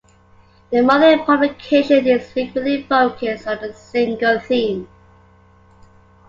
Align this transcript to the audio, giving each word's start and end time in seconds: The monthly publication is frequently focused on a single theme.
The 0.71 0.81
monthly 0.81 1.23
publication 1.23 2.07
is 2.07 2.31
frequently 2.31 2.81
focused 2.81 3.45
on 3.45 3.57
a 3.59 3.71
single 3.71 4.39
theme. 4.39 4.87